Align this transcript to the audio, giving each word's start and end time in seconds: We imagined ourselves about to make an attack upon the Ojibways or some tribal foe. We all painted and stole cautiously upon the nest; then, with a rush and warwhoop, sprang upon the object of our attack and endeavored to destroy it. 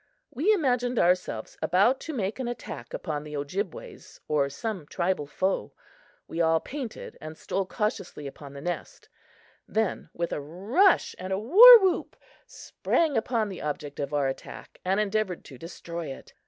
We 0.31 0.51
imagined 0.51 0.97
ourselves 0.97 1.59
about 1.61 1.99
to 1.99 2.11
make 2.13 2.39
an 2.39 2.47
attack 2.47 2.91
upon 2.91 3.23
the 3.23 3.35
Ojibways 3.37 4.19
or 4.27 4.49
some 4.49 4.87
tribal 4.87 5.27
foe. 5.27 5.73
We 6.27 6.41
all 6.41 6.59
painted 6.59 7.19
and 7.21 7.37
stole 7.37 7.67
cautiously 7.67 8.25
upon 8.25 8.53
the 8.53 8.61
nest; 8.61 9.09
then, 9.67 10.09
with 10.11 10.33
a 10.33 10.41
rush 10.41 11.13
and 11.19 11.31
warwhoop, 11.39 12.15
sprang 12.47 13.15
upon 13.15 13.47
the 13.49 13.61
object 13.61 13.99
of 13.99 14.11
our 14.11 14.27
attack 14.27 14.79
and 14.83 14.99
endeavored 14.99 15.45
to 15.45 15.59
destroy 15.59 16.07
it. 16.07 16.33